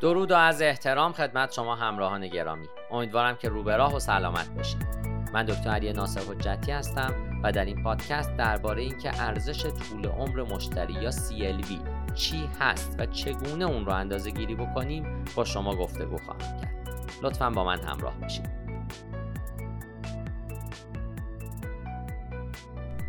[0.00, 2.66] درود و از احترام خدمت شما همراهان گرامی.
[2.90, 4.86] امیدوارم که روبراه و سلامت باشید.
[5.32, 10.42] من دکتر علی ناصر حجتی هستم و در این پادکست درباره اینکه ارزش طول عمر
[10.42, 11.72] مشتری یا CLV
[12.14, 16.76] چی هست و چگونه اون رو اندازه گیری بکنیم با شما گفتگو خواهم کرد.
[17.22, 18.55] لطفا با من همراه باشید.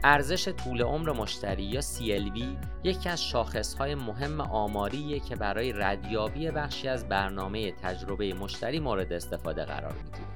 [0.04, 2.41] ارزش طول عمر مشتری یا CLV
[2.84, 9.65] یکی از شاخصهای مهم آماریه که برای ردیابی بخشی از برنامه تجربه مشتری مورد استفاده
[9.65, 10.28] قرار می‌گیره.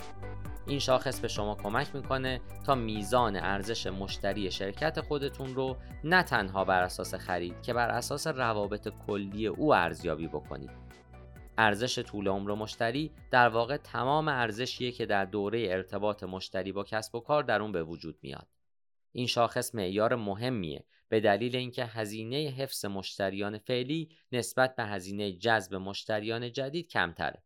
[0.67, 6.66] این شاخص به شما کمک می‌کنه تا میزان ارزش مشتری شرکت خودتون رو نه تنها
[6.66, 10.71] بر اساس خرید که بر اساس روابط کلی او ارزیابی بکنید.
[11.57, 17.16] ارزش طول عمر مشتری در واقع تمام ارزشیه که در دوره ارتباط مشتری با کسب
[17.16, 18.47] و کار در اون به وجود میاد.
[19.11, 25.75] این شاخص معیار مهمیه به دلیل اینکه هزینه حفظ مشتریان فعلی نسبت به هزینه جذب
[25.75, 27.44] مشتریان جدید کمتره.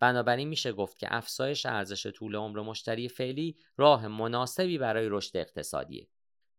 [0.00, 6.08] بنابراین میشه گفت که افزایش ارزش طول عمر مشتری فعلی راه مناسبی برای رشد اقتصادیه.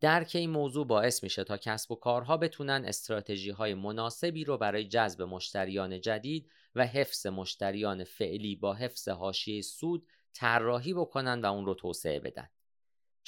[0.01, 4.87] درک این موضوع باعث میشه تا کسب و کارها بتونن استراتژی های مناسبی رو برای
[4.87, 11.65] جذب مشتریان جدید و حفظ مشتریان فعلی با حفظ حاشیه سود طراحی بکنن و اون
[11.65, 12.49] رو توسعه بدن.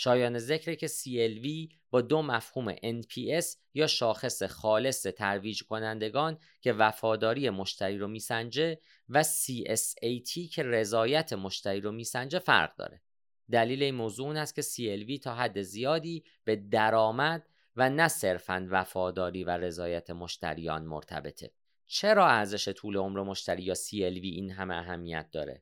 [0.03, 7.49] شایان ذکر که CLV با دو مفهوم NPS یا شاخص خالص ترویج کنندگان که وفاداری
[7.49, 8.79] مشتری رو میسنجه
[9.09, 13.01] و CSAT که رضایت مشتری رو میسنجه فرق داره.
[13.51, 18.67] دلیل این موضوع اون است که CLV تا حد زیادی به درآمد و نه صرفا
[18.71, 21.51] وفاداری و رضایت مشتریان مرتبطه.
[21.85, 25.61] چرا ارزش طول عمر مشتری یا CLV این همه اهمیت داره؟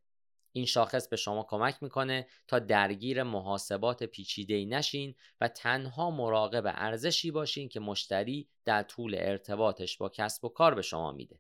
[0.52, 6.64] این شاخص به شما کمک می‌کنه تا درگیر محاسبات پیچیده ای نشین و تنها مراقب
[6.68, 11.40] ارزشی باشین که مشتری در طول ارتباطش با کسب و کار به شما میده.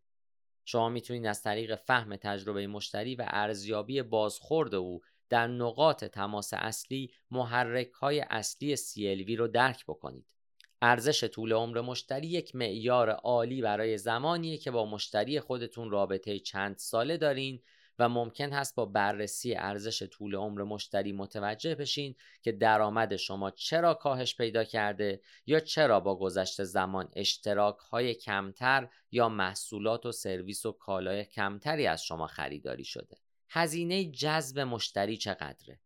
[0.65, 7.13] شما می‌تونید از طریق فهم تجربه مشتری و ارزیابی بازخورد او در نقاط تماس اصلی
[7.31, 10.33] محرک های اصلی CLV رو درک بکنید.
[10.81, 16.77] ارزش طول عمر مشتری یک معیار عالی برای زمانیه که با مشتری خودتون رابطه چند
[16.77, 17.61] ساله دارین
[17.99, 23.93] و ممکن هست با بررسی ارزش طول عمر مشتری متوجه بشین که درآمد شما چرا
[23.93, 30.65] کاهش پیدا کرده یا چرا با گذشت زمان اشتراک های کمتر یا محصولات و سرویس
[30.65, 33.17] و کالای کمتری از شما خریداری شده.
[33.49, 35.79] هزینه جذب مشتری چقدره؟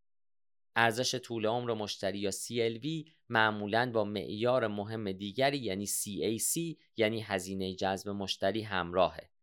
[0.76, 7.74] ارزش طول عمر مشتری یا CLV معمولا با معیار مهم دیگری یعنی CAC یعنی هزینه
[7.74, 9.33] جذب مشتری همراهه.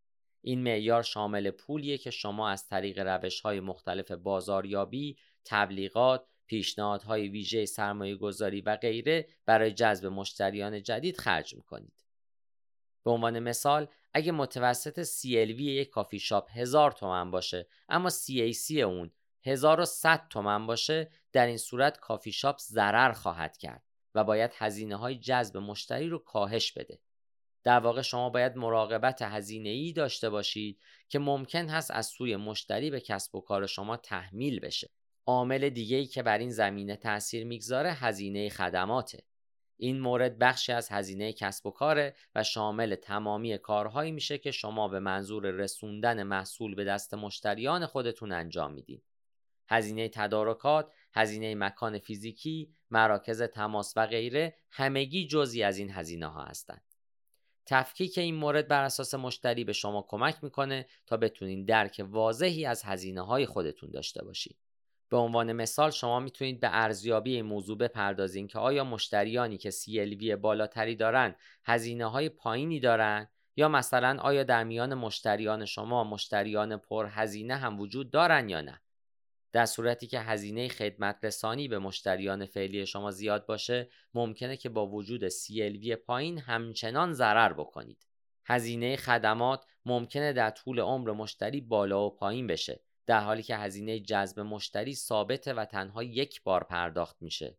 [0.41, 7.66] این معیار شامل پولیه که شما از طریق روش های مختلف بازاریابی، تبلیغات، پیشنهادهای ویژه
[7.66, 12.06] سرمایه گذاری و غیره برای جذب مشتریان جدید خرج می‌کنید.
[13.03, 19.12] به عنوان مثال اگه متوسط CLV یک کافی شاپ هزار تومن باشه اما CAC اون
[19.44, 23.84] 1100 تومن باشه در این صورت کافی شاپ ضرر خواهد کرد
[24.16, 27.00] و باید هزینه های جذب مشتری رو کاهش بده.
[27.63, 30.79] در واقع شما باید مراقبت هزینه ای داشته باشید
[31.09, 34.89] که ممکن هست از سوی مشتری به کسب و کار شما تحمیل بشه.
[35.25, 39.23] عامل دیگه که بر این زمینه تاثیر می‌گذاره هزینه خدماته.
[39.77, 44.88] این مورد بخشی از هزینه کسب و کاره و شامل تمامی کارهایی میشه که شما
[44.88, 49.01] به منظور رسوندن محصول به دست مشتریان خودتون انجام میدین.
[49.69, 56.43] هزینه تدارکات، هزینه مکان فیزیکی، مراکز تماس و غیره همگی جزی از این هزینه ها
[56.43, 56.91] هستند.
[57.71, 62.83] تفکیک این مورد بر اساس مشتری به شما کمک می‌کنه تا بتونین درک واضحی از
[62.83, 64.57] هزینه های خودتون داشته باشید.
[65.09, 70.23] به عنوان مثال شما می‌تونید به ارزیابی این موضوع بپردازین که آیا مشتریانی که CLV
[70.23, 77.07] بالاتری دارن هزینه های پایینی دارن یا مثلا آیا در میان مشتریان شما مشتریان پر
[77.11, 78.81] هزینه هم وجود دارن یا نه
[79.51, 84.88] در صورتی که هزینه خدمت رسانی به مشتریان فعلی شما زیاد باشه ممکنه که با
[84.88, 88.07] وجود CLV پایین همچنان ضرر بکنید.
[88.45, 93.99] هزینه خدمات ممکنه در طول عمر مشتری بالا و پایین بشه در حالی که هزینه
[93.99, 97.58] جذب مشتری ثابته و تنها یک بار پرداخت میشه.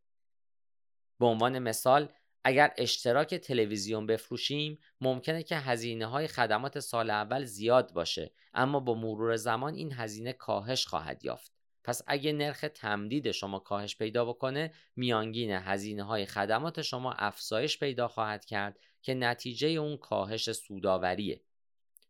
[1.19, 2.09] به عنوان مثال
[2.45, 8.95] اگر اشتراک تلویزیون بفروشیم ممکنه که هزینه های خدمات سال اول زیاد باشه اما با
[8.95, 11.52] مرور زمان این هزینه کاهش خواهد یافت.
[11.85, 18.09] پس اگه نرخ تمدید شما کاهش پیدا بکنه میانگین هزینه های خدمات شما افزایش پیدا
[18.09, 21.41] خواهد کرد که نتیجه اون کاهش سوداوریه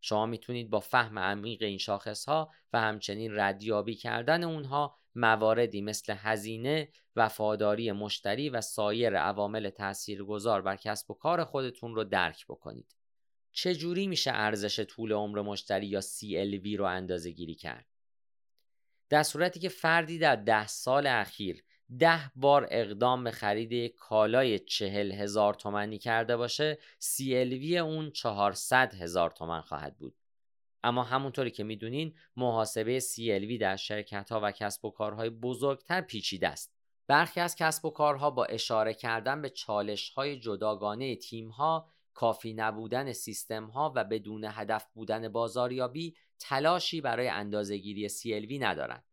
[0.01, 6.15] شما می‌تونید با فهم عمیق این شاخص ها و همچنین ردیابی کردن اونها مواردی مثل
[6.19, 12.97] هزینه، وفاداری مشتری و سایر عوامل تاثیرگذار بر کسب و کار خودتون رو درک بکنید.
[13.53, 17.92] چجوری میشه ارزش طول عمر مشتری یا CLV رو اندازه گیری کرد؟
[19.13, 21.65] در صورتی که فردی در ده سال اخیر
[21.99, 29.31] ده بار اقدام به خرید کالای چهل هزار تومنی کرده باشه CLV اون 400 هزار
[29.31, 30.15] تومن خواهد بود.
[30.85, 36.49] اما همونطوری که می‌دونین محاسبه CLV در شرکت ها و کسب و کارهای بزرگتر پیچیده
[36.49, 36.75] است.
[37.07, 42.55] برخی از کسب و کارها با اشاره کردن به چالش های جداگانه تیم ها کافی
[42.55, 49.05] نبودن سیستم ها و بدون هدف بودن بازاریابی تلاشی برای اندازهگیری CLV ندارند.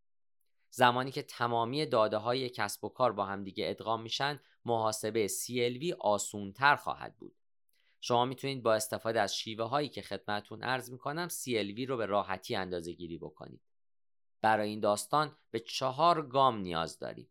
[0.70, 6.76] زمانی که تمامی داده های کسب و کار با همدیگه ادغام میشن محاسبه CLV آسونتر
[6.76, 7.36] خواهد بود.
[8.00, 12.56] شما می‌تونید با استفاده از شیوه هایی که خدمتون ارز می‌کنم CLV رو به راحتی
[12.56, 13.60] اندازه گیری بکنید.
[14.40, 17.30] برای این داستان به چهار گام نیاز دارید.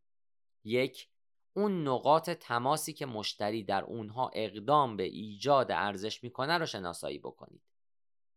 [0.63, 1.10] یک
[1.54, 7.62] اون نقاط تماسی که مشتری در اونها اقدام به ایجاد ارزش می‌کنه رو شناسایی بکنید.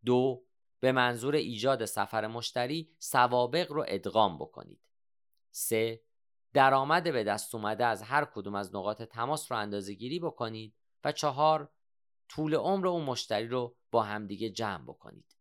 [0.05, 0.44] دو
[0.82, 4.81] به منظور ایجاد سفر مشتری سوابق رو ادغام بکنید.
[5.50, 6.02] سه
[6.52, 10.75] درآمد به دست اومده از هر کدوم از نقاط تماس رو اندازه گیری بکنید
[11.05, 11.70] و چهار
[12.29, 15.37] طول عمر اون مشتری رو با همدیگه جمع بکنید.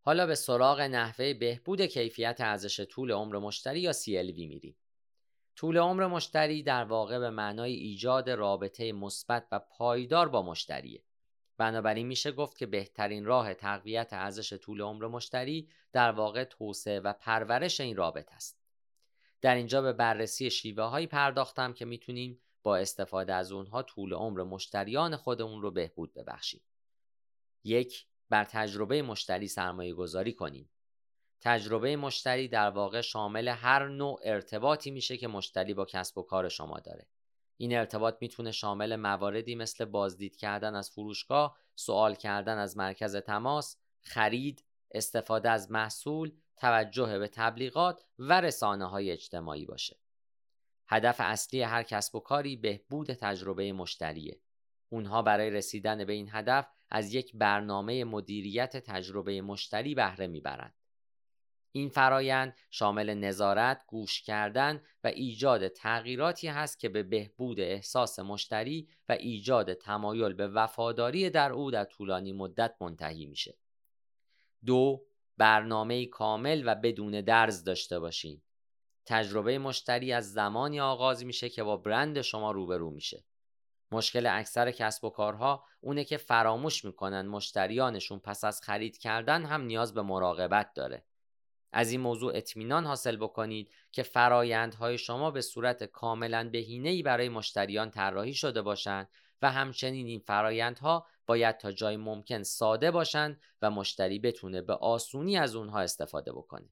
[0.00, 4.76] حالا به سراغ نحوه بهبود کیفیت ارزش طول عمر مشتری یا CLV میریم.
[5.56, 11.02] طول عمر مشتری در واقع به معنای ایجاد رابطه مثبت و پایدار با مشتریه.
[11.58, 17.12] بنابراین میشه گفت که بهترین راه تقویت ارزش طول عمر مشتری در واقع توسعه و
[17.12, 18.58] پرورش این رابطه است.
[19.40, 24.42] در اینجا به بررسی شیوه هایی پرداختم که می‌تونیم با استفاده از اونها طول عمر
[24.42, 26.60] مشتریان خودمون رو بهبود ببخشیم.
[27.64, 30.70] یک بر تجربه مشتری سرمایه گذاری کنیم.
[31.40, 36.48] تجربه مشتری در واقع شامل هر نوع ارتباطی میشه که مشتری با کسب و کار
[36.48, 37.06] شما داره.
[37.56, 43.76] این ارتباط می‌تونه شامل مواردی مثل بازدید کردن از فروشگاه، سوال کردن از مرکز تماس،
[44.02, 49.96] خرید، استفاده از محصول، توجه به تبلیغات و رسانه های اجتماعی باشه.
[50.88, 54.40] هدف اصلی هر کسب و کاری بهبود تجربه مشتریه.
[54.88, 60.74] اونها برای رسیدن به این هدف از یک برنامه مدیریت تجربه مشتری بهره می‌برند.
[61.76, 68.88] این فرایند شامل نظارت، گوش کردن و ایجاد تغییراتی هست که به بهبود احساس مشتری
[69.08, 73.58] و ایجاد تمایل به وفاداری در او در طولانی مدت منتهی میشه.
[74.66, 75.04] دو
[75.36, 78.42] برنامه کامل و بدون درز داشته باشین.
[79.06, 83.24] تجربه مشتری از زمانی آغاز میشه که با برند شما روبرو میشه.
[83.92, 89.62] مشکل اکثر کسب و کارها اونه که فراموش می‌کنن مشتریانشون پس از خرید کردن هم
[89.62, 91.04] نیاز به مراقبت داره.
[91.72, 97.90] از این موضوع اطمینان حاصل بکنید که فرایندهای شما به صورت کاملا بهینه‌ای برای مشتریان
[97.90, 99.08] طراحی شده باشند
[99.42, 105.36] و همچنین این فرایندها باید تا جای ممکن ساده باشند و مشتری بتونه به آسونی
[105.36, 106.68] از اونها استفاده بکنه.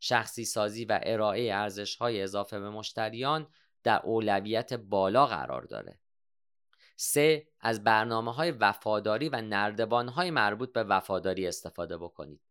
[0.00, 3.46] شخصی سازی و ارائه ارزش های اضافه به مشتریان
[3.82, 5.98] در اولویت بالا قرار داره.
[6.96, 12.45] سه از برنامه های وفاداری و نردبان های مربوط به وفاداری استفاده بکنید.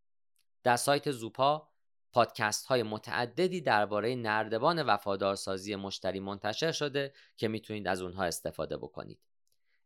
[0.65, 1.69] در سایت زوپا
[2.11, 9.19] پادکست های متعددی درباره نردبان وفادارسازی مشتری منتشر شده که می‌تونید از اونها استفاده بکنید.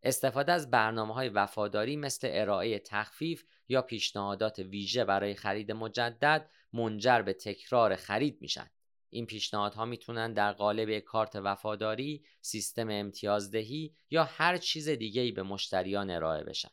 [0.03, 7.21] استفاده از برنامه های وفاداری مثل ارائه تخفیف یا پیشنهادات ویژه برای خرید مجدد منجر
[7.21, 8.69] به تکرار خرید میشن.
[9.09, 15.43] این پیشنهادها می‌تونن در قالب کارت وفاداری، سیستم امتیازدهی یا هر چیز دیگه ای به
[15.43, 16.71] مشتریان ارائه بشن.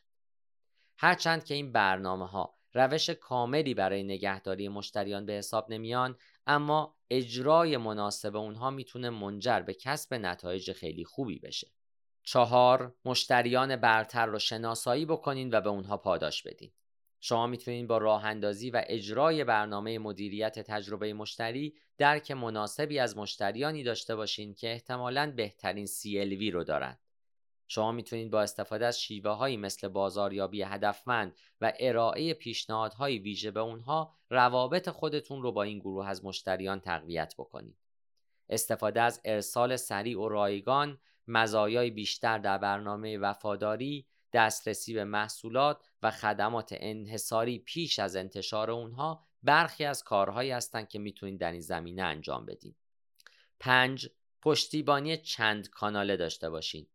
[0.97, 7.77] هرچند که این برنامه ها روش کاملی برای نگهداری مشتریان به حساب نمیان اما اجرای
[7.77, 11.71] مناسب اونها می‌تونه منجر به کسب نتایج خیلی خوبی بشه.
[12.23, 16.71] چهار مشتریان برتر رو شناسایی بکنین و به اونها پاداش بدین.
[17.19, 23.83] شما می‌تونید با راه اندازی و اجرای برنامه مدیریت تجربه مشتری درک مناسبی از مشتریانی
[23.83, 27.06] داشته باشین که احتمالاً بهترین CLV رو دارند.
[27.67, 33.59] شما می‌تونید با استفاده از شیوه هایی مثل بازاریابی هدفمند و ارائه پیشنهادهای ویژه به
[33.59, 37.77] اونها روابط خودتون رو با این گروه از مشتریان تقویت بکنید.
[38.49, 46.11] استفاده از ارسال سریع و رایگان، مزایای بیشتر در برنامه وفاداری، دسترسی به محصولات و
[46.11, 52.01] خدمات انحصاری پیش از انتشار اونها برخی از کارهایی هستند که می‌تونید در این زمینه
[52.01, 52.75] انجام بدین.
[53.59, 54.09] 5.
[54.41, 56.89] پشتیبانی چند کاناله داشته باشید.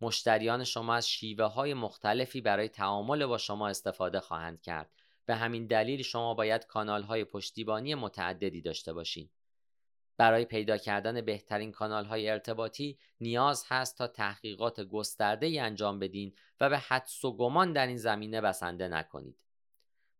[0.00, 4.90] مشتریان شما از شیوه های مختلفی برای تعامل با شما استفاده خواهند کرد.
[5.26, 9.30] به همین دلیل شما باید کانال های پشتیبانی متعددی داشته باشید.
[10.16, 16.34] برای پیدا کردن بهترین کانال های ارتباطی نیاز هست تا تحقیقات گسترده ای انجام بدین
[16.60, 19.44] و به حدس و گمان در این زمینه بسنده نکنید.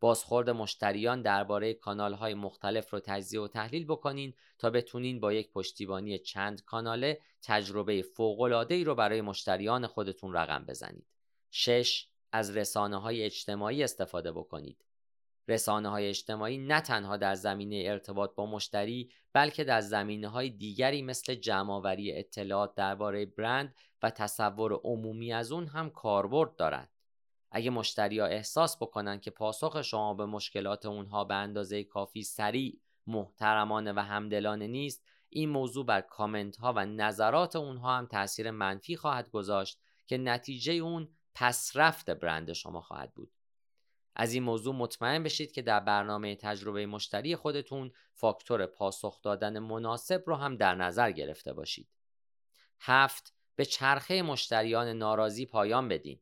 [0.00, 5.52] بازخورد مشتریان درباره کانال های مختلف رو تجزیه و تحلیل بکنین تا بتونین با یک
[5.52, 11.06] پشتیبانی چند کاناله تجربه فوق ای رو برای مشتریان خودتون رقم بزنید.
[11.50, 12.06] 6.
[12.32, 14.84] از رسانه های اجتماعی استفاده بکنید.
[15.48, 21.02] رسانه های اجتماعی نه تنها در زمینه ارتباط با مشتری بلکه در زمینه های دیگری
[21.02, 26.88] مثل جمعآوری اطلاعات درباره برند و تصور عمومی از اون هم کاربرد دارند.
[27.50, 32.80] اگه مشتری ها احساس بکنن که پاسخ شما به مشکلات اونها به اندازه کافی سریع،
[33.06, 38.96] محترمانه و همدلانه نیست، این موضوع بر کامنت ها و نظرات اونها هم تاثیر منفی
[38.96, 43.32] خواهد گذاشت که نتیجه اون پسرفت برند شما خواهد بود.
[44.16, 50.22] از این موضوع مطمئن بشید که در برنامه تجربه مشتری خودتون فاکتور پاسخ دادن مناسب
[50.26, 51.88] رو هم در نظر گرفته باشید.
[52.80, 56.20] هفت به چرخه مشتریان ناراضی پایان بدین.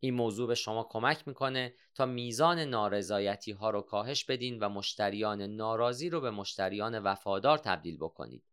[0.00, 5.42] این موضوع به شما کمک می‌کنه تا میزان نارضایتی ها رو کاهش بدین و مشتریان
[5.42, 8.44] ناراضی رو به مشتریان وفادار تبدیل بکنید.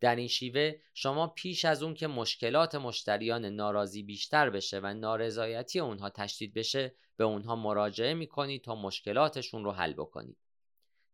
[0.00, 5.80] در این شیوه شما پیش از اون که مشکلات مشتریان ناراضی بیشتر بشه و نارضایتی
[5.80, 10.36] اونها تشدید بشه به اونها مراجعه می‌کنید تا مشکلاتشون رو حل بکنید.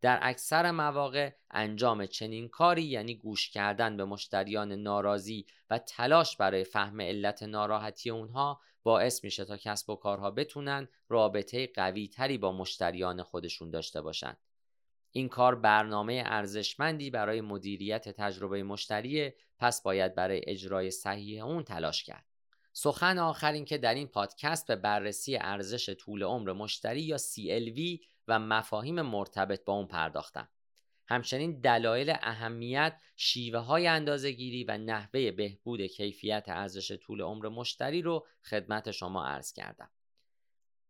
[0.01, 6.63] در اکثر مواقع انجام چنین کاری یعنی گوش کردن به مشتریان ناراضی و تلاش برای
[6.63, 12.51] فهم علت ناراحتی اونها باعث میشه تا کسب و کارها بتونن رابطه قوی تری با
[12.51, 14.37] مشتریان خودشون داشته باشند.
[15.11, 22.03] این کار برنامه ارزشمندی برای مدیریت تجربه مشتری پس باید برای اجرای صحیح اون تلاش
[22.03, 22.25] کرد.
[22.73, 28.39] سخن آخر که در این پادکست به بررسی ارزش طول عمر مشتری یا CLV و
[28.39, 30.49] مفاهیم مرتبط با اون پرداختم.
[31.09, 38.01] همچنین دلایل اهمیت، شیوه های اندازه گیری و نحوه بهبود کیفیت ارزش طول عمر مشتری
[38.01, 39.89] رو خدمت شما عرض کردم.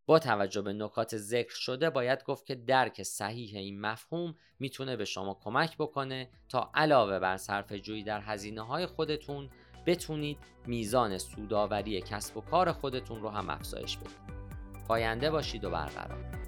[0.05, 5.05] با توجه به نکات ذکر شده باید گفت که درک صحیح این مفهوم می‌تونه به
[5.05, 9.49] شما کمک بکنه تا علاوه بر صرف جویی در هزینه های خودتون
[9.85, 14.39] بتونید میزان سوداوری کسب و کار خودتون رو هم افزایش بدید.
[14.87, 16.38] پاینده باشید و برقرار